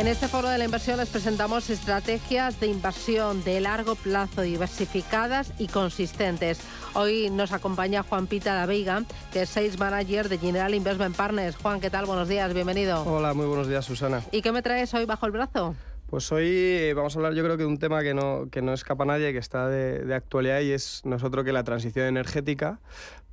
En 0.00 0.08
este 0.08 0.28
foro 0.28 0.48
de 0.48 0.56
la 0.56 0.64
inversión 0.64 0.96
les 0.96 1.10
presentamos 1.10 1.68
estrategias 1.68 2.58
de 2.58 2.68
inversión 2.68 3.44
de 3.44 3.60
largo 3.60 3.96
plazo 3.96 4.40
diversificadas 4.40 5.52
y 5.58 5.66
consistentes. 5.66 6.58
Hoy 6.94 7.28
nos 7.28 7.52
acompaña 7.52 8.02
Juan 8.02 8.26
Pita 8.26 8.54
La 8.54 8.64
Veiga, 8.64 9.02
que 9.30 9.42
es 9.42 9.50
Sales 9.50 9.78
Manager 9.78 10.30
de 10.30 10.38
General 10.38 10.74
Investment 10.74 11.14
Partners. 11.14 11.54
Juan, 11.56 11.82
¿qué 11.82 11.90
tal? 11.90 12.06
Buenos 12.06 12.28
días, 12.28 12.54
bienvenido. 12.54 13.02
Hola, 13.02 13.34
muy 13.34 13.44
buenos 13.44 13.68
días, 13.68 13.84
Susana. 13.84 14.22
¿Y 14.32 14.40
qué 14.40 14.52
me 14.52 14.62
traes 14.62 14.94
hoy 14.94 15.04
bajo 15.04 15.26
el 15.26 15.32
brazo? 15.32 15.76
Pues 16.06 16.32
hoy 16.32 16.48
eh, 16.48 16.94
vamos 16.96 17.14
a 17.14 17.18
hablar 17.18 17.34
yo 17.34 17.44
creo 17.44 17.58
que 17.58 17.64
de 17.64 17.68
un 17.68 17.78
tema 17.78 18.02
que 18.02 18.14
no, 18.14 18.48
que 18.50 18.62
no 18.62 18.72
escapa 18.72 19.04
a 19.04 19.06
nadie, 19.06 19.32
que 19.32 19.38
está 19.38 19.68
de, 19.68 19.98
de 19.98 20.14
actualidad 20.14 20.60
y 20.60 20.72
es 20.72 21.02
nosotros 21.04 21.44
que 21.44 21.52
la 21.52 21.62
transición 21.62 22.06
energética, 22.06 22.80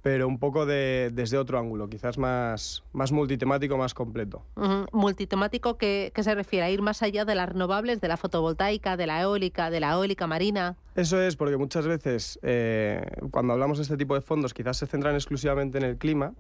pero 0.02 0.28
un 0.28 0.40
poco 0.40 0.66
de, 0.66 1.10
desde 1.14 1.38
otro 1.38 1.60
ángulo, 1.60 1.90
quizás 1.90 2.18
más, 2.18 2.84
más 2.94 3.12
multitemático, 3.12 3.78
más 3.78 3.94
completo. 3.94 4.44
Ujú, 4.56 4.86
Multitemático, 4.92 5.78
¿qué, 5.78 6.12
qué 6.14 6.24
se 6.24 6.34
refiere? 6.36 6.66
¿A 6.66 6.70
ir 6.70 6.82
más 6.82 7.02
allá 7.02 7.26
de 7.26 7.36
las 7.36 7.50
renovables, 7.50 8.00
de 8.00 8.08
la 8.08 8.18
fotovoltaica, 8.18 8.98
de 8.98 9.08
la 9.08 9.22
eólica, 9.22 9.70
de 9.70 9.80
la 9.80 9.94
eólica 9.94 10.28
marina? 10.28 10.78
Eso 10.96 11.22
es 11.22 11.36
porque 11.36 11.58
muchas 11.58 11.88
veces 11.88 12.40
eh, 12.42 13.02
cuando 13.32 13.54
hablamos 13.54 13.78
de 13.78 13.84
este 13.84 13.98
tipo 13.98 14.16
de 14.16 14.22
fondos 14.22 14.54
quizás 14.54 14.78
se 14.78 14.88
centran 14.88 15.16
exclusivamente 15.16 15.78
en 15.78 15.84
el 15.84 15.98
clima, 15.98 16.34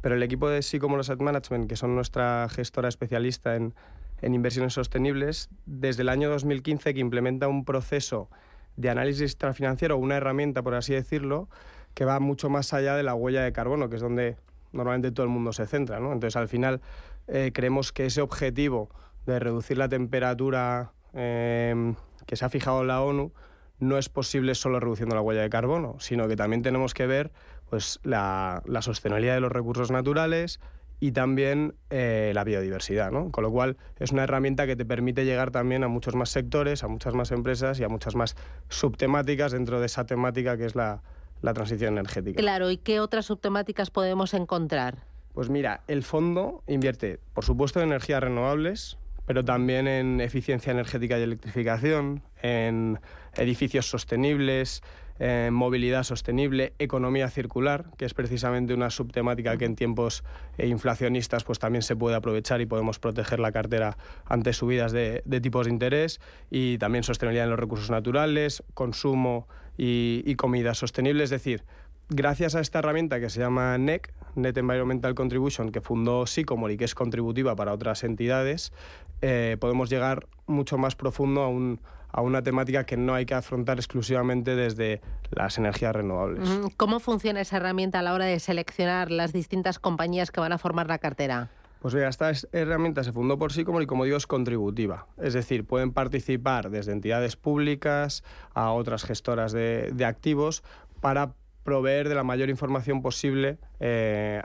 pero 0.00 0.14
el 0.14 0.22
equipo 0.22 0.48
de 0.48 0.62
Sycomore 0.62 1.00
Asset 1.00 1.20
Management, 1.20 1.68
que 1.68 1.76
son 1.76 1.94
nuestra 1.94 2.48
gestora 2.50 2.88
especialista 2.88 3.56
en, 3.56 3.74
en 4.20 4.34
inversiones 4.34 4.74
sostenibles, 4.74 5.48
desde 5.66 6.02
el 6.02 6.08
año 6.08 6.28
2015 6.30 6.94
que 6.94 7.00
implementa 7.00 7.48
un 7.48 7.64
proceso 7.64 8.28
de 8.76 8.90
análisis 8.90 9.22
extrafinanciero, 9.22 9.96
una 9.96 10.16
herramienta, 10.16 10.62
por 10.62 10.74
así 10.74 10.94
decirlo, 10.94 11.48
que 11.94 12.04
va 12.04 12.20
mucho 12.20 12.48
más 12.48 12.72
allá 12.72 12.96
de 12.96 13.02
la 13.02 13.14
huella 13.14 13.42
de 13.42 13.52
carbono, 13.52 13.88
que 13.88 13.96
es 13.96 14.02
donde 14.02 14.36
normalmente 14.72 15.12
todo 15.12 15.24
el 15.24 15.30
mundo 15.30 15.52
se 15.52 15.66
centra. 15.66 16.00
¿no? 16.00 16.12
Entonces, 16.12 16.36
al 16.36 16.48
final, 16.48 16.80
eh, 17.28 17.50
creemos 17.52 17.92
que 17.92 18.06
ese 18.06 18.20
objetivo 18.20 18.90
de 19.26 19.38
reducir 19.38 19.78
la 19.78 19.88
temperatura 19.88 20.92
eh, 21.14 21.94
que 22.26 22.36
se 22.36 22.44
ha 22.44 22.48
fijado 22.48 22.84
la 22.84 23.02
ONU 23.02 23.32
no 23.78 23.98
es 23.98 24.08
posible 24.08 24.54
solo 24.54 24.80
reduciendo 24.80 25.14
la 25.14 25.20
huella 25.20 25.42
de 25.42 25.50
carbono, 25.50 25.96
sino 25.98 26.28
que 26.28 26.36
también 26.36 26.62
tenemos 26.62 26.94
que 26.94 27.06
ver 27.06 27.32
pues, 27.68 28.00
la, 28.04 28.62
la 28.64 28.80
sostenibilidad 28.80 29.34
de 29.34 29.40
los 29.40 29.52
recursos 29.52 29.90
naturales 29.90 30.60
y 31.00 31.10
también 31.10 31.74
eh, 31.90 32.30
la 32.32 32.44
biodiversidad. 32.44 33.10
¿no? 33.10 33.32
Con 33.32 33.42
lo 33.42 33.50
cual, 33.50 33.76
es 33.98 34.12
una 34.12 34.22
herramienta 34.22 34.68
que 34.68 34.76
te 34.76 34.84
permite 34.84 35.24
llegar 35.24 35.50
también 35.50 35.82
a 35.82 35.88
muchos 35.88 36.14
más 36.14 36.30
sectores, 36.30 36.84
a 36.84 36.88
muchas 36.88 37.12
más 37.14 37.32
empresas 37.32 37.80
y 37.80 37.84
a 37.84 37.88
muchas 37.88 38.14
más 38.14 38.36
subtemáticas 38.68 39.50
dentro 39.50 39.80
de 39.80 39.86
esa 39.86 40.06
temática 40.06 40.56
que 40.56 40.64
es 40.64 40.76
la, 40.76 41.02
la 41.42 41.52
transición 41.52 41.94
energética. 41.94 42.40
Claro, 42.40 42.70
¿y 42.70 42.78
qué 42.78 43.00
otras 43.00 43.26
subtemáticas 43.26 43.90
podemos 43.90 44.32
encontrar? 44.34 44.98
Pues 45.34 45.48
mira, 45.50 45.82
el 45.88 46.02
fondo 46.02 46.62
invierte, 46.66 47.18
por 47.34 47.44
supuesto, 47.44 47.80
en 47.80 47.88
energías 47.88 48.22
renovables, 48.22 48.98
pero 49.26 49.44
también 49.44 49.86
en 49.88 50.20
eficiencia 50.20 50.70
energética 50.70 51.18
y 51.18 51.22
electrificación, 51.22 52.22
en 52.42 53.00
edificios 53.36 53.88
sostenibles, 53.88 54.82
en 55.18 55.54
movilidad 55.54 56.02
sostenible, 56.02 56.72
economía 56.78 57.28
circular, 57.30 57.86
que 57.96 58.04
es 58.04 58.12
precisamente 58.12 58.74
una 58.74 58.90
subtemática 58.90 59.56
que 59.56 59.64
en 59.64 59.76
tiempos 59.76 60.24
eh, 60.58 60.66
inflacionistas 60.66 61.44
pues 61.44 61.58
también 61.58 61.82
se 61.82 61.94
puede 61.94 62.16
aprovechar 62.16 62.60
y 62.60 62.66
podemos 62.66 62.98
proteger 62.98 63.38
la 63.38 63.52
cartera 63.52 63.96
ante 64.26 64.52
subidas 64.52 64.90
de, 64.90 65.22
de 65.24 65.40
tipos 65.40 65.66
de 65.66 65.72
interés, 65.72 66.20
y 66.50 66.76
también 66.78 67.04
sostenibilidad 67.04 67.44
en 67.44 67.50
los 67.50 67.60
recursos 67.60 67.90
naturales, 67.90 68.64
consumo 68.74 69.46
y, 69.76 70.34
comida 70.36 70.74
sostenible, 70.74 71.24
es 71.24 71.30
decir, 71.30 71.64
gracias 72.08 72.54
a 72.54 72.60
esta 72.60 72.80
herramienta 72.80 73.20
que 73.20 73.30
se 73.30 73.40
llama 73.40 73.76
NEC, 73.78 74.12
Net 74.34 74.56
Environmental 74.56 75.14
Contribution, 75.14 75.70
que 75.70 75.80
fundó 75.80 76.26
Sycomore 76.26 76.74
y 76.74 76.76
que 76.76 76.84
es 76.84 76.94
contributiva 76.94 77.56
para 77.56 77.72
otras 77.72 78.04
entidades, 78.04 78.72
eh, 79.20 79.56
podemos 79.60 79.90
llegar 79.90 80.26
mucho 80.46 80.78
más 80.78 80.96
profundo 80.96 81.42
a, 81.42 81.48
un, 81.48 81.80
a 82.08 82.20
una 82.20 82.42
temática 82.42 82.84
que 82.84 82.96
no 82.96 83.14
hay 83.14 83.26
que 83.26 83.34
afrontar 83.34 83.78
exclusivamente 83.78 84.54
desde 84.54 85.00
las 85.30 85.58
energías 85.58 85.94
renovables. 85.94 86.48
¿Cómo 86.76 87.00
funciona 87.00 87.40
esa 87.40 87.56
herramienta 87.56 88.00
a 88.00 88.02
la 88.02 88.14
hora 88.14 88.26
de 88.26 88.38
seleccionar 88.40 89.10
las 89.10 89.32
distintas 89.32 89.78
compañías 89.78 90.30
que 90.30 90.40
van 90.40 90.52
a 90.52 90.58
formar 90.58 90.88
la 90.88 90.98
cartera? 90.98 91.50
Pues 91.82 91.94
mira, 91.94 92.08
esta 92.08 92.30
es- 92.30 92.46
herramienta 92.52 93.02
se 93.02 93.12
fundó 93.12 93.38
por 93.40 93.52
Sycomore 93.52 93.82
y 93.82 93.86
como 93.88 94.04
digo 94.04 94.16
es 94.16 94.28
contributiva. 94.28 95.08
Es 95.18 95.32
decir, 95.34 95.64
pueden 95.66 95.90
participar 95.92 96.70
desde 96.70 96.92
entidades 96.92 97.34
públicas 97.34 98.22
a 98.54 98.70
otras 98.70 99.02
gestoras 99.02 99.50
de, 99.50 99.90
de 99.92 100.04
activos 100.04 100.62
para 101.00 101.34
proveer 101.64 102.08
de 102.08 102.14
la 102.14 102.22
mayor 102.22 102.50
información 102.50 103.02
posible 103.02 103.58
eh, 103.80 104.40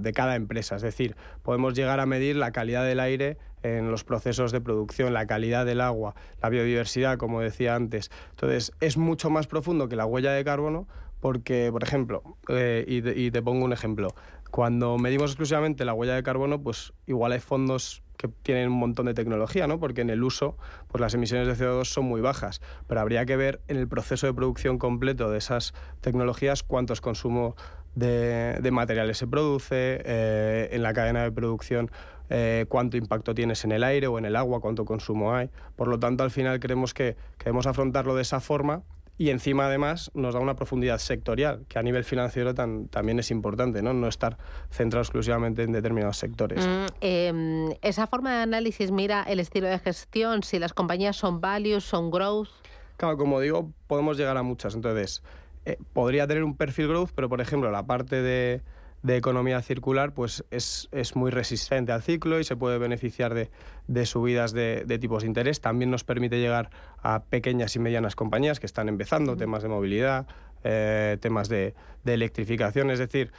de 0.00 0.12
cada 0.12 0.34
empresa. 0.34 0.74
Es 0.74 0.82
decir, 0.82 1.14
podemos 1.42 1.74
llegar 1.74 2.00
a 2.00 2.06
medir 2.06 2.34
la 2.34 2.50
calidad 2.50 2.84
del 2.84 2.98
aire 2.98 3.38
en 3.62 3.92
los 3.92 4.02
procesos 4.02 4.50
de 4.50 4.60
producción, 4.60 5.12
la 5.14 5.28
calidad 5.28 5.64
del 5.64 5.80
agua, 5.80 6.16
la 6.42 6.48
biodiversidad, 6.48 7.16
como 7.16 7.40
decía 7.40 7.76
antes. 7.76 8.10
Entonces, 8.30 8.72
es 8.80 8.96
mucho 8.96 9.30
más 9.30 9.46
profundo 9.46 9.88
que 9.88 9.94
la 9.94 10.04
huella 10.04 10.32
de 10.32 10.42
carbono 10.44 10.88
porque, 11.20 11.68
por 11.70 11.84
ejemplo, 11.84 12.24
eh, 12.48 12.84
y, 12.88 13.08
y 13.26 13.30
te 13.30 13.40
pongo 13.40 13.64
un 13.64 13.72
ejemplo, 13.72 14.08
cuando 14.52 14.98
medimos 14.98 15.30
exclusivamente 15.30 15.86
la 15.86 15.94
huella 15.94 16.14
de 16.14 16.22
carbono, 16.22 16.60
pues 16.62 16.92
igual 17.06 17.32
hay 17.32 17.40
fondos 17.40 18.02
que 18.18 18.28
tienen 18.28 18.68
un 18.68 18.78
montón 18.78 19.06
de 19.06 19.14
tecnología, 19.14 19.66
¿no? 19.66 19.80
Porque 19.80 20.02
en 20.02 20.10
el 20.10 20.22
uso, 20.22 20.58
pues 20.88 21.00
las 21.00 21.14
emisiones 21.14 21.48
de 21.48 21.54
CO2 21.54 21.86
son 21.86 22.04
muy 22.04 22.20
bajas, 22.20 22.60
pero 22.86 23.00
habría 23.00 23.24
que 23.24 23.34
ver 23.36 23.62
en 23.68 23.78
el 23.78 23.88
proceso 23.88 24.26
de 24.26 24.34
producción 24.34 24.76
completo 24.76 25.30
de 25.30 25.38
esas 25.38 25.72
tecnologías 26.02 26.62
cuántos 26.62 27.00
consumo 27.00 27.56
de, 27.94 28.68
materiales 28.70 29.16
se 29.16 29.26
produce, 29.26 30.02
eh, 30.04 30.68
en 30.72 30.82
la 30.82 30.92
cadena 30.92 31.22
de 31.22 31.32
producción 31.32 31.90
eh, 32.28 32.66
cuánto 32.68 32.98
impacto 32.98 33.34
tienes 33.34 33.64
en 33.64 33.72
el 33.72 33.82
aire 33.82 34.06
o 34.06 34.18
en 34.18 34.26
el 34.26 34.36
agua, 34.36 34.60
cuánto 34.60 34.84
consumo 34.84 35.34
hay. 35.34 35.48
Por 35.76 35.88
lo 35.88 35.98
tanto, 35.98 36.24
al 36.24 36.30
final 36.30 36.60
creemos 36.60 36.92
que, 36.92 37.16
que 37.38 37.46
debemos 37.46 37.66
afrontarlo 37.66 38.14
de 38.14 38.20
esa 38.20 38.38
forma 38.38 38.82
y 39.22 39.30
encima 39.30 39.66
además 39.66 40.10
nos 40.14 40.34
da 40.34 40.40
una 40.40 40.56
profundidad 40.56 40.98
sectorial, 40.98 41.64
que 41.68 41.78
a 41.78 41.82
nivel 41.84 42.02
financiero 42.02 42.54
tan- 42.54 42.88
también 42.88 43.20
es 43.20 43.30
importante, 43.30 43.80
¿no? 43.80 43.92
no 43.92 44.08
estar 44.08 44.36
centrado 44.72 45.02
exclusivamente 45.02 45.62
en 45.62 45.70
determinados 45.70 46.16
sectores. 46.16 46.66
Mm, 46.66 46.86
eh, 47.00 47.78
esa 47.82 48.08
forma 48.08 48.34
de 48.34 48.42
análisis 48.42 48.90
mira 48.90 49.22
el 49.22 49.38
estilo 49.38 49.68
de 49.68 49.78
gestión, 49.78 50.42
si 50.42 50.58
las 50.58 50.72
compañías 50.72 51.14
son 51.14 51.40
values, 51.40 51.84
son 51.84 52.10
growth. 52.10 52.48
Claro, 52.96 53.16
como 53.16 53.38
digo, 53.38 53.70
podemos 53.86 54.16
llegar 54.16 54.36
a 54.36 54.42
muchas. 54.42 54.74
Entonces, 54.74 55.22
eh, 55.66 55.76
podría 55.92 56.26
tener 56.26 56.42
un 56.42 56.56
perfil 56.56 56.88
growth, 56.88 57.10
pero 57.14 57.28
por 57.28 57.40
ejemplo, 57.40 57.70
la 57.70 57.84
parte 57.86 58.22
de, 58.22 58.60
de 59.02 59.16
economía 59.16 59.60
circular 59.62 60.14
pues 60.14 60.44
es, 60.50 60.88
es 60.92 61.16
muy 61.16 61.30
resistente 61.30 61.92
al 61.92 62.02
ciclo 62.02 62.38
y 62.38 62.44
se 62.44 62.56
puede 62.56 62.78
beneficiar 62.78 63.34
de, 63.34 63.50
de 63.88 64.06
subidas 64.06 64.52
de, 64.52 64.84
de 64.86 64.98
tipos 64.98 65.22
de 65.22 65.28
interés. 65.28 65.60
También 65.60 65.90
nos 65.90 66.04
permite 66.04 66.38
llegar 66.38 66.70
a 67.02 67.24
pequeñas 67.24 67.74
y 67.76 67.80
medianas 67.80 68.14
compañías 68.14 68.60
que 68.60 68.66
están 68.66 68.88
empezando, 68.88 69.36
temas 69.36 69.62
de 69.62 69.68
movilidad, 69.68 70.26
eh, 70.64 71.18
temas 71.20 71.48
de, 71.48 71.74
de 72.04 72.14
electrificación. 72.14 72.90
Es 72.90 73.00
decir, 73.00 73.32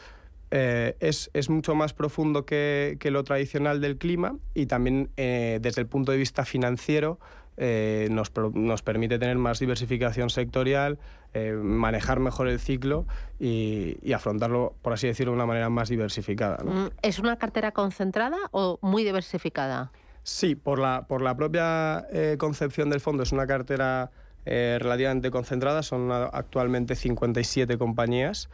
eh, 0.52 0.96
es, 1.00 1.32
es 1.34 1.50
mucho 1.50 1.76
más 1.76 1.94
profundo 1.94 2.46
que, 2.46 2.98
que 3.00 3.10
lo 3.10 3.24
tradicional 3.24 3.80
del 3.80 3.98
clima 3.98 4.38
y 4.54 4.66
también 4.66 5.10
eh, 5.18 5.60
desde 5.62 5.82
el 5.82 5.88
punto 5.88 6.12
de 6.12 6.18
vista 6.18 6.46
financiero 6.46 7.20
eh, 7.58 8.08
nos, 8.12 8.32
nos 8.54 8.82
permite 8.82 9.20
tener 9.20 9.38
más 9.38 9.60
diversificación 9.60 10.30
sectorial, 10.30 11.00
eh, 11.34 11.52
manejar 11.54 12.20
mejor 12.20 12.48
el 12.48 12.60
ciclo 12.60 13.06
y, 13.40 13.98
y 14.02 14.14
afrontarlo, 14.14 14.76
por 14.82 14.94
así 14.94 15.08
decirlo, 15.08 15.32
de 15.32 15.36
una 15.38 15.46
manera 15.46 15.70
más 15.70 15.90
diversificada. 15.90 16.64
¿no? 16.64 16.72
Mm, 16.72 16.90
¿Es 17.02 17.20
una 17.20 17.38
cartera 17.38 17.72
concentrada 17.72 18.38
o 18.52 18.80
muy 18.82 19.04
diversificada? 19.04 19.92
Sí, 20.24 20.56
por 20.56 20.80
la, 20.80 21.06
por 21.08 21.22
la 21.22 21.36
propia 21.36 22.08
eh, 22.12 22.38
concepción 22.40 22.90
del 22.90 23.02
fondo 23.02 23.24
es 23.24 23.32
una 23.32 23.48
cartera 23.48 24.12
relativamente 24.46 25.32
concentrada, 25.32 25.84
son 25.84 26.12
actualmente 26.12 26.96
57 26.96 27.78
compañías 27.78 28.50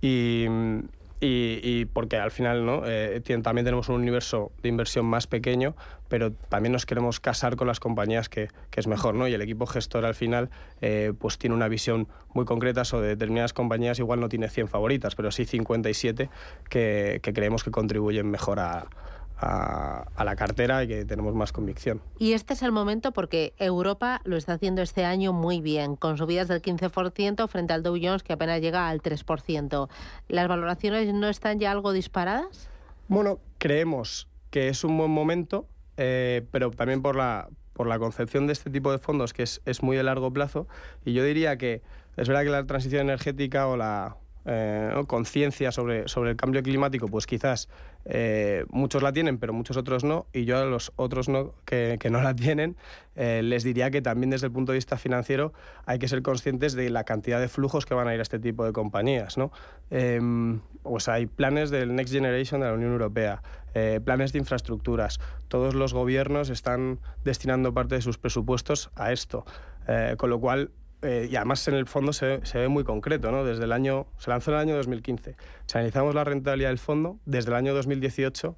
y, 0.00 0.46
y- 1.26 1.84
porque 1.86 2.16
al 2.16 2.30
final 2.30 2.64
¿no? 2.64 2.82
Eh, 2.86 3.20
también 3.42 3.64
tenemos 3.64 3.88
un 3.88 3.96
universo 3.96 4.52
de 4.62 4.68
inversión 4.68 5.04
más 5.06 5.26
pequeño, 5.26 5.74
pero 6.08 6.32
también 6.32 6.72
nos 6.72 6.86
queremos 6.86 7.20
casar 7.20 7.56
con 7.56 7.66
las 7.66 7.80
compañías 7.80 8.28
que, 8.28 8.48
que 8.70 8.80
es 8.80 8.86
mejor, 8.86 9.14
¿no? 9.14 9.26
Y 9.28 9.34
el 9.34 9.42
equipo 9.42 9.66
gestor 9.66 10.04
al 10.04 10.14
final 10.14 10.50
eh, 10.80 11.12
pues 11.18 11.38
tiene 11.38 11.54
una 11.56 11.68
visión 11.68 12.08
muy 12.34 12.44
concreta 12.44 12.84
sobre 12.84 13.08
determinadas 13.08 13.52
compañías, 13.52 13.98
igual 13.98 14.20
no 14.20 14.28
tiene 14.28 14.48
100 14.48 14.68
favoritas, 14.68 15.14
pero 15.14 15.30
sí 15.30 15.44
57 15.44 16.30
que, 16.68 17.20
que 17.22 17.32
creemos 17.32 17.64
que 17.64 17.70
contribuyen 17.70 18.30
mejor 18.30 18.60
a, 18.60 18.86
a, 19.40 20.24
la 20.24 20.36
cartera 20.36 20.82
y 20.82 20.88
que 20.88 21.04
tenemos 21.04 21.34
más 21.34 21.52
convicción. 21.52 22.00
Y 22.18 22.32
este 22.32 22.54
es 22.54 22.62
el 22.62 22.72
momento 22.72 23.12
porque 23.12 23.54
Europa 23.58 24.20
lo 24.24 24.36
está 24.36 24.54
haciendo 24.54 24.82
este 24.82 25.04
año 25.04 25.32
muy 25.32 25.60
bien, 25.60 25.96
con 25.96 26.18
subidas 26.18 26.48
del 26.48 26.60
15% 26.60 27.48
frente 27.48 27.72
al 27.72 27.82
Dow 27.82 27.96
Jones 28.00 28.22
que 28.22 28.32
apenas 28.32 28.60
llega 28.60 28.88
al 28.88 29.00
3%. 29.00 29.88
¿Las 30.28 30.48
valoraciones 30.48 31.12
no 31.14 31.28
están 31.28 31.58
ya 31.58 31.70
algo 31.70 31.92
disparadas? 31.92 32.68
Bueno, 33.06 33.38
creemos 33.58 34.28
que 34.50 34.68
es 34.68 34.84
un 34.84 34.96
buen 34.98 35.10
momento, 35.10 35.66
eh, 35.96 36.44
pero 36.50 36.70
también 36.70 37.02
por 37.02 37.16
la, 37.16 37.48
por 37.72 37.86
la 37.86 37.98
concepción 37.98 38.46
de 38.46 38.52
este 38.52 38.70
tipo 38.70 38.90
de 38.90 38.98
fondos 38.98 39.32
que 39.32 39.44
es, 39.44 39.60
es 39.64 39.82
muy 39.82 39.96
de 39.96 40.02
largo 40.02 40.32
plazo. 40.32 40.66
Y 41.04 41.12
yo 41.12 41.22
diría 41.24 41.56
que 41.56 41.82
es 42.16 42.26
verdad 42.28 42.42
que 42.42 42.50
la 42.50 42.66
transición 42.66 43.02
energética 43.02 43.68
o 43.68 43.76
la 43.76 44.16
eh, 44.50 45.04
conciencia 45.06 45.70
sobre, 45.72 46.08
sobre 46.08 46.30
el 46.30 46.36
cambio 46.36 46.62
climático, 46.62 47.06
pues 47.08 47.26
quizás 47.26 47.68
eh, 48.06 48.64
muchos 48.70 49.02
la 49.02 49.12
tienen, 49.12 49.36
pero 49.36 49.52
muchos 49.52 49.76
otros 49.76 50.04
no, 50.04 50.24
y 50.32 50.46
yo 50.46 50.56
a 50.56 50.64
los 50.64 50.90
otros 50.96 51.28
no, 51.28 51.52
que, 51.66 51.98
no 52.10 52.22
la 52.22 52.34
tienen, 52.34 52.74
eh, 53.14 53.42
les 53.44 53.62
diría 53.62 53.90
que 53.90 54.00
también 54.00 54.30
desde 54.30 54.46
el 54.46 54.52
punto 54.52 54.72
de 54.72 54.78
vista 54.78 54.96
financiero 54.96 55.52
hay 55.84 55.98
que 55.98 56.08
ser 56.08 56.22
conscientes 56.22 56.72
de 56.72 56.88
la 56.88 57.04
cantidad 57.04 57.40
de 57.40 57.48
flujos 57.48 57.84
que 57.84 57.92
van 57.92 58.08
a 58.08 58.14
ir 58.14 58.20
a 58.20 58.22
este 58.22 58.38
tipo 58.38 58.64
de 58.64 58.72
compañías. 58.72 59.36
¿no? 59.36 59.52
Em, 59.90 60.60
pues 60.82 61.10
hay 61.10 61.26
planes 61.26 61.68
del 61.68 61.94
Next 61.94 62.14
Generation 62.14 62.62
de 62.62 62.68
la 62.68 62.72
Unión 62.72 62.92
Europea, 62.92 63.42
planes 64.04 64.32
de 64.32 64.38
infraestructuras, 64.38 65.20
todos 65.46 65.74
los 65.74 65.92
gobiernos 65.92 66.48
están 66.48 66.98
destinando 67.22 67.74
parte 67.74 67.96
de 67.96 68.00
sus 68.00 68.18
presupuestos 68.18 68.90
a 68.96 69.12
esto, 69.12 69.44
con 70.16 70.30
lo 70.30 70.40
cual 70.40 70.72
eh, 71.02 71.28
y 71.30 71.36
además 71.36 71.66
en 71.68 71.74
el 71.74 71.86
fondo 71.86 72.12
se, 72.12 72.40
ve 72.54 72.68
muy 72.68 72.82
concreto, 72.82 73.30
¿no? 73.30 73.44
Desde 73.44 73.64
el 73.64 73.72
año, 73.72 74.06
se 74.18 74.30
lanzó 74.30 74.50
en 74.50 74.56
el 74.56 74.60
año 74.62 74.76
2015. 74.76 75.36
Si 75.66 75.78
analizamos 75.78 76.14
la 76.14 76.24
rentabilidad 76.24 76.70
del 76.70 76.78
fondo, 76.78 77.18
desde 77.24 77.50
el 77.50 77.56
año 77.56 77.74
2018, 77.74 78.56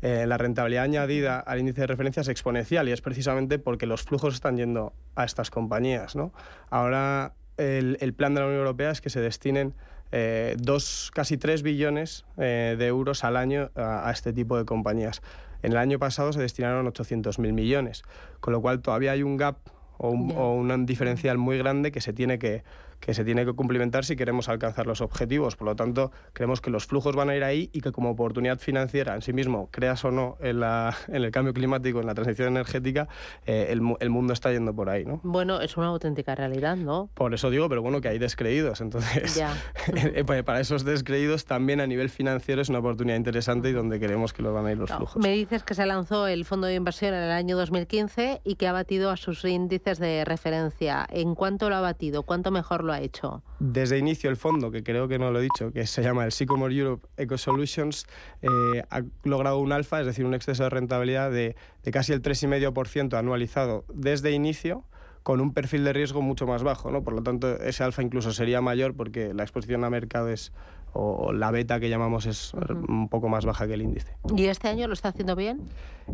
eh, 0.00 0.24
la 0.26 0.38
rentabilidad 0.38 0.84
añadida 0.84 1.38
al 1.38 1.60
índice 1.60 1.82
de 1.82 1.86
referencia 1.86 2.22
es 2.22 2.28
exponencial 2.28 2.88
y 2.88 2.92
es 2.92 3.02
precisamente 3.02 3.58
porque 3.58 3.86
los 3.86 4.02
flujos 4.02 4.34
están 4.34 4.56
yendo 4.56 4.94
a 5.16 5.24
estas 5.24 5.50
compañías, 5.50 6.16
¿no? 6.16 6.32
Ahora 6.70 7.34
el, 7.58 8.14
plan 8.14 8.34
de 8.34 8.40
la 8.40 8.46
Unión 8.46 8.60
Europea 8.60 8.90
es 8.90 9.00
que 9.00 9.10
se 9.10 9.20
destinen 9.20 9.74
eh, 10.12 10.56
dos, 10.58 11.10
casi 11.14 11.36
3 11.36 11.62
billones 11.62 12.24
de 12.36 12.86
euros 12.86 13.22
al 13.22 13.36
año 13.36 13.70
a, 13.76 14.08
a 14.08 14.12
este 14.12 14.32
tipo 14.32 14.56
de 14.56 14.64
compañías. 14.64 15.22
En 15.62 15.72
el 15.72 15.78
año 15.78 15.98
pasado 15.98 16.32
se 16.32 16.40
destinaron 16.40 16.86
800.000 16.86 17.52
millones, 17.52 18.02
con 18.40 18.52
lo 18.52 18.60
cual 18.60 18.80
todavía 18.80 19.12
hay 19.12 19.22
un 19.22 19.36
gap 19.36 19.58
o 20.02 20.10
un, 20.10 20.86
diferencial 20.86 21.38
muy 21.38 21.58
grande 21.58 21.92
que 21.92 22.00
se 22.00 22.12
tiene 22.12 22.38
que, 22.38 22.62
que 23.02 23.14
se 23.14 23.24
tiene 23.24 23.44
que 23.44 23.52
cumplimentar 23.52 24.04
si 24.04 24.14
queremos 24.14 24.48
alcanzar 24.48 24.86
los 24.86 25.00
objetivos. 25.00 25.56
Por 25.56 25.66
lo 25.66 25.74
tanto, 25.74 26.12
creemos 26.32 26.60
que 26.60 26.70
los 26.70 26.86
flujos 26.86 27.16
van 27.16 27.30
a 27.30 27.36
ir 27.36 27.42
ahí 27.42 27.68
y 27.72 27.80
que 27.80 27.90
como 27.90 28.10
oportunidad 28.10 28.58
financiera 28.58 29.16
en 29.16 29.22
sí 29.22 29.32
mismo, 29.32 29.68
creas 29.72 30.04
o 30.04 30.12
no 30.12 30.36
en, 30.40 30.60
la, 30.60 30.96
en 31.08 31.16
el 31.24 31.32
cambio 31.32 31.52
climático, 31.52 32.00
en 32.00 32.06
la 32.06 32.14
transición 32.14 32.48
energética, 32.48 33.08
eh, 33.44 33.66
el, 33.70 33.82
el, 33.98 34.10
mundo 34.10 34.32
está 34.32 34.52
yendo 34.52 34.72
por 34.72 34.88
ahí. 34.88 35.04
¿no? 35.04 35.20
Bueno, 35.24 35.60
es 35.60 35.76
una 35.76 35.88
auténtica 35.88 36.36
realidad, 36.36 36.76
¿no? 36.76 37.10
Por 37.14 37.34
eso 37.34 37.50
digo, 37.50 37.68
pero 37.68 37.82
bueno, 37.82 38.00
que 38.00 38.06
hay 38.06 38.20
descreídos. 38.20 38.80
Entonces, 38.80 39.36
eh, 39.94 40.22
pues 40.24 40.44
para 40.44 40.60
esos 40.60 40.84
descreídos 40.84 41.44
también 41.44 41.80
a 41.80 41.88
nivel 41.88 42.08
financiero 42.08 42.62
es 42.62 42.68
una 42.68 42.78
oportunidad 42.78 43.16
interesante 43.16 43.70
y 43.70 43.72
donde 43.72 43.98
queremos 43.98 44.32
que 44.32 44.42
lo 44.42 44.54
van 44.54 44.66
a 44.66 44.72
ir 44.72 44.78
los 44.78 44.92
flujos. 44.92 45.20
Me 45.20 45.32
dices 45.32 45.64
que 45.64 45.74
se 45.74 45.86
lanzó 45.86 46.28
el 46.28 46.44
fondo 46.44 46.68
de 46.68 46.76
inversión 46.76 47.14
en 47.14 47.24
el 47.24 47.32
año 47.32 47.56
2015 47.56 48.42
y 48.44 48.54
que 48.54 48.68
ha 48.68 48.72
batido 48.72 49.10
a 49.10 49.16
sus 49.16 49.44
índices 49.44 49.98
de 49.98 50.24
referencia. 50.24 51.04
¿En 51.10 51.34
cuánto 51.34 51.68
lo 51.68 51.74
ha 51.74 51.80
batido? 51.80 52.22
¿Cuánto 52.22 52.52
mejor 52.52 52.84
lo 52.84 52.91
hecho? 53.00 53.42
Desde 53.58 53.98
inicio 53.98 54.30
el 54.30 54.36
fondo, 54.36 54.70
que 54.70 54.82
creo 54.82 55.08
que 55.08 55.18
no 55.18 55.30
lo 55.30 55.40
he 55.40 55.42
dicho, 55.42 55.72
que 55.72 55.86
se 55.86 56.02
llama 56.02 56.24
el 56.24 56.32
Sycomore 56.32 56.74
Europe 56.74 57.06
Eco 57.16 57.38
Solutions, 57.38 58.06
eh, 58.42 58.82
ha 58.90 59.02
logrado 59.24 59.58
un 59.58 59.72
alfa, 59.72 60.00
es 60.00 60.06
decir, 60.06 60.24
un 60.24 60.34
exceso 60.34 60.64
de 60.64 60.70
rentabilidad 60.70 61.30
de, 61.30 61.56
de 61.82 61.90
casi 61.90 62.12
el 62.12 62.22
3,5% 62.22 63.18
anualizado 63.18 63.84
desde 63.92 64.32
inicio 64.32 64.84
con 65.22 65.40
un 65.40 65.54
perfil 65.54 65.84
de 65.84 65.92
riesgo 65.92 66.20
mucho 66.20 66.46
más 66.46 66.62
bajo, 66.62 66.90
¿no? 66.90 67.04
Por 67.04 67.14
lo 67.14 67.22
tanto, 67.22 67.60
ese 67.60 67.84
alfa 67.84 68.02
incluso 68.02 68.32
sería 68.32 68.60
mayor 68.60 68.94
porque 68.94 69.32
la 69.32 69.44
exposición 69.44 69.84
a 69.84 69.90
mercado 69.90 70.28
es, 70.28 70.52
o 70.92 71.32
la 71.32 71.50
beta 71.50 71.80
que 71.80 71.88
llamamos 71.88 72.26
es 72.26 72.52
un 72.54 73.08
poco 73.08 73.28
más 73.28 73.44
baja 73.44 73.66
que 73.66 73.74
el 73.74 73.82
índice. 73.82 74.14
¿Y 74.36 74.46
este 74.46 74.68
año 74.68 74.86
lo 74.86 74.92
está 74.92 75.08
haciendo 75.08 75.36
bien? 75.36 75.60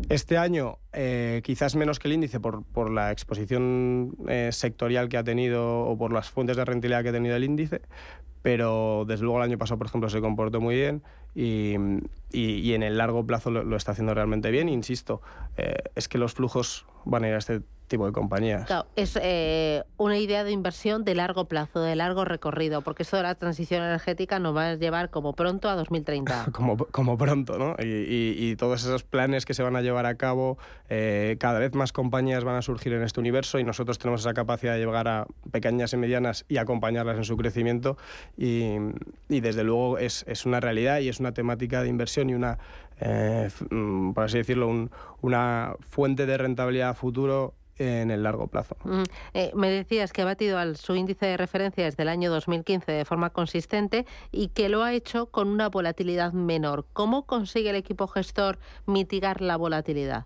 Este 0.09 0.37
año 0.37 0.77
eh, 0.93 1.41
quizás 1.43 1.75
menos 1.75 1.99
que 1.99 2.07
el 2.07 2.13
índice 2.13 2.39
por, 2.39 2.63
por 2.63 2.89
la 2.89 3.11
exposición 3.11 4.15
eh, 4.27 4.49
sectorial 4.51 5.09
que 5.09 5.17
ha 5.17 5.23
tenido 5.23 5.81
o 5.81 5.97
por 5.97 6.13
las 6.13 6.29
fuentes 6.29 6.57
de 6.57 6.65
rentabilidad 6.65 7.03
que 7.03 7.09
ha 7.09 7.13
tenido 7.13 7.35
el 7.35 7.43
índice, 7.43 7.81
pero 8.41 9.05
desde 9.07 9.23
luego 9.23 9.37
el 9.37 9.43
año 9.43 9.57
pasado, 9.57 9.77
por 9.77 9.87
ejemplo, 9.87 10.09
se 10.09 10.21
comportó 10.21 10.61
muy 10.61 10.75
bien 10.75 11.03
y, 11.35 11.75
y, 12.31 12.73
en 12.73 12.83
el 12.83 12.97
largo 12.97 13.25
plazo 13.25 13.51
lo, 13.51 13.75
está 13.75 13.91
haciendo 13.91 14.13
realmente 14.13 14.51
bien. 14.51 14.69
Insisto, 14.69 15.21
eh, 15.57 15.75
es 15.95 16.07
que 16.07 16.17
los 16.17 16.33
flujos 16.33 16.85
van 17.05 17.23
a 17.23 17.29
ir 17.29 17.35
a 17.35 17.37
este 17.37 17.61
tipo 17.89 18.05
de 18.05 18.13
compañías. 18.13 18.65
Claro, 18.65 18.85
es 18.95 19.19
eh, 19.21 19.83
una 19.97 20.17
idea 20.17 20.45
de 20.45 20.51
inversión 20.51 21.03
de 21.03 21.15
largo 21.15 21.45
plazo, 21.45 21.81
de 21.81 21.95
largo 21.95 22.23
recorrido, 22.23 22.81
porque 22.81 23.03
esto 23.03 23.17
de 23.17 23.23
la 23.23 23.35
transición 23.35 23.83
energética 23.83 24.39
nos 24.39 24.55
va 24.55 24.69
a 24.69 24.75
llevar 24.75 25.09
como 25.09 25.33
pronto 25.33 25.67
a 25.67 25.75
2030. 25.75 26.45
como, 26.53 26.77
como 26.77 27.17
pronto, 27.17 27.57
¿no? 27.57 27.75
Y, 27.79 28.35
y, 28.37 28.55
todos 28.55 28.83
esos 28.83 29.03
planes 29.03 29.45
que 29.45 29.53
se 29.53 29.63
van 29.63 29.75
a 29.75 29.81
llevar 29.81 30.05
a 30.05 30.15
cabo, 30.15 30.57
eh, 30.87 31.35
cada 31.39 31.59
vez 31.59 31.73
más 31.73 31.91
compañías 31.91 32.43
van 32.43 32.55
a 32.55 32.61
surgir 32.61 32.93
en 32.93 33.03
este 33.03 33.19
universo 33.19 33.59
y 33.59 33.63
nosotros 33.63 33.97
tenemos 33.97 34.21
esa 34.21 34.33
capacidad 34.33 34.73
de 34.73 34.79
llegar 34.79 35.07
a 35.07 35.25
pequeñas 35.51 35.91
y 35.93 35.97
medianas 35.97 36.45
y 36.47 36.57
acompañarlas 36.57 37.17
en 37.17 37.25
su 37.25 37.35
crecimiento 37.35 37.97
y, 38.39 38.77
y 39.27 39.41
desde 39.41 39.65
luego 39.65 39.97
es, 39.97 40.23
una 40.45 40.61
realidad 40.61 40.99
y 40.99 41.09
es 41.09 41.19
una 41.19 41.33
temática 41.33 41.83
de 41.83 41.89
inversión 41.89 42.29
y 42.29 42.35
una, 42.35 42.57
eh, 43.01 43.49
mm, 43.69 44.13
por 44.13 44.23
así 44.23 44.37
decirlo, 44.37 44.89
una 45.21 45.75
fuente 45.81 46.25
de 46.25 46.37
rentabilidad 46.37 46.89
a 46.89 46.93
futuro 46.93 47.53
en 47.77 48.11
el 48.11 48.23
largo 48.23 48.47
plazo. 48.47 48.77
Eh, 49.33 49.51
me 49.55 49.69
decías 49.69 50.13
que 50.13 50.21
ha 50.21 50.25
batido 50.25 50.57
al 50.57 50.77
su 50.77 50.95
índice 50.95 51.25
de 51.25 51.37
referencia 51.37 51.83
desde 51.83 52.03
el 52.03 52.09
año 52.09 52.31
2015 52.31 52.91
de 52.91 53.05
forma 53.05 53.29
consistente 53.29 54.05
y 54.31 54.49
que 54.49 54.69
lo 54.69 54.83
ha 54.83 54.93
hecho 54.93 55.27
con 55.27 55.49
una 55.49 55.67
volatilidad 55.67 56.31
menor. 56.31 56.85
¿Cómo 56.93 57.25
consigue 57.25 57.71
el 57.71 57.75
equipo 57.75 58.07
gestor 58.07 58.57
mitigar 58.85 59.41
la 59.41 59.57
volatilidad? 59.57 60.25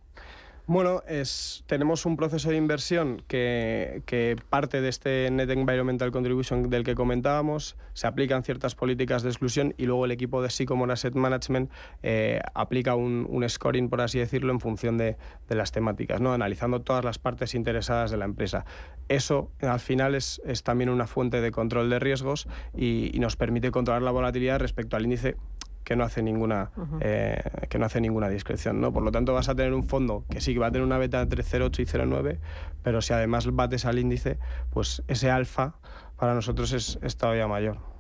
Bueno, 0.66 1.04
es, 1.10 1.66
tenemos 1.68 2.06
un 2.06 2.16
proceso 2.16 2.50
de 2.50 2.56
inversión 2.56 3.22
que, 3.28 4.38
parte 4.50 4.80
de 4.80 4.88
este 4.88 5.30
Net 5.30 5.50
Environmental 5.50 6.10
Contribution 6.12 6.70
del 6.70 6.86
que 6.86 6.96
comentábamos, 6.96 7.76
se 7.92 8.08
aplican 8.08 8.44
ciertas 8.44 8.74
políticas 8.74 9.24
de 9.24 9.30
exclusión 9.30 9.74
y 9.78 9.88
luego 9.88 10.06
el 10.06 10.12
equipo 10.12 10.42
de 10.42 10.50
Sycomore 10.50 10.94
Asset 10.94 11.16
Management 11.16 11.70
eh, 12.02 12.40
aplica 12.54 12.96
un, 12.96 13.46
scoring, 13.50 13.90
por 13.90 14.00
así 14.00 14.20
decirlo, 14.20 14.54
en 14.54 14.62
función 14.62 14.98
de, 14.98 15.18
las 15.50 15.74
temáticas, 15.74 16.22
¿no? 16.22 16.32
analizando 16.32 16.80
todas 16.80 17.04
las 17.04 17.20
partes 17.20 17.56
interesadas 17.56 18.10
de 18.10 18.18
la 18.18 18.26
empresa. 18.26 18.66
Eso, 19.10 19.52
al 19.60 19.82
final, 19.82 20.16
es, 20.16 20.42
también 20.64 20.90
una 20.90 21.08
fuente 21.08 21.42
de 21.42 21.52
control 21.52 21.90
de 21.90 22.00
riesgos 22.00 22.48
y, 22.74 23.12
y 23.14 23.20
nos 23.20 23.36
permite 23.36 23.70
controlar 23.70 24.02
la 24.02 24.12
volatilidad 24.12 24.60
respecto 24.60 24.96
al 24.96 25.04
índice 25.04 25.36
que 25.84 25.96
no 25.96 26.04
hace 26.04 26.22
ninguna 26.22 26.72
eh, 27.02 27.42
que 27.70 27.80
no 27.80 27.86
hace 27.86 28.02
ninguna 28.02 28.30
discreción 28.30 28.82
no 28.82 28.92
por 28.94 29.04
lo 29.04 29.12
tanto 29.12 29.34
vas 29.34 29.50
a 29.50 29.56
tener 29.56 29.74
un 29.74 29.84
fondo 29.84 30.24
que 30.30 30.42
sí 30.42 30.54
que 30.54 30.60
va 30.60 30.68
a 30.68 30.72
tener 30.72 30.86
una 30.86 30.98
beta 30.98 31.22
entre 31.22 31.44
0,8 31.44 31.80
y 31.80 31.86
0,9 31.86 32.38
pero 32.84 33.02
si 33.02 33.14
además 33.14 33.48
bates 33.54 33.86
al 33.86 34.00
índice 34.00 34.38
pues 34.72 35.04
ese 35.08 35.30
alfa 35.30 35.76
para 36.18 36.34
nosotros 36.34 36.72
es, 36.72 37.00
es 37.02 37.18
todavía 37.18 37.48
mayor 37.48 37.93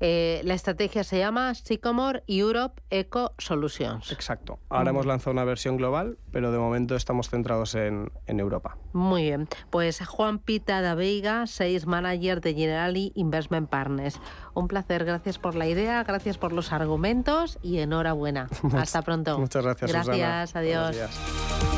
eh, 0.00 0.40
la 0.44 0.54
estrategia 0.54 1.04
se 1.04 1.18
llama 1.18 1.54
Sycomore 1.54 2.22
Europe 2.26 2.82
Eco 2.90 3.32
Solutions. 3.38 4.12
Exacto. 4.12 4.58
Ahora 4.68 4.90
hemos 4.90 5.06
lanzado 5.06 5.32
una 5.32 5.44
versión 5.44 5.76
global, 5.76 6.18
pero 6.32 6.52
de 6.52 6.58
momento 6.58 6.96
estamos 6.96 7.30
centrados 7.30 7.74
en, 7.74 8.10
Europa. 8.26 8.76
Muy 8.92 9.22
bien. 9.22 9.48
Pues 9.70 10.04
Juan 10.06 10.38
Pita 10.38 10.82
da 10.82 10.94
Veiga, 10.94 11.46
Sales 11.46 11.86
Manager 11.86 12.40
de 12.40 12.54
Generali 12.54 13.12
Investment 13.14 13.68
Partners. 13.68 14.20
Un 14.54 14.68
placer. 14.68 15.04
Gracias 15.04 15.38
por 15.38 15.54
la 15.54 15.66
idea, 15.66 16.02
gracias 16.04 16.38
por 16.38 16.52
los 16.52 16.72
argumentos 16.72 17.58
y 17.62 17.78
enhorabuena. 17.78 18.48
Hasta 18.76 19.02
pronto. 19.02 19.38
Muchas 19.38 19.64
gracias. 19.64 19.92
Gracias. 19.92 20.56
Adiós. 20.56 21.75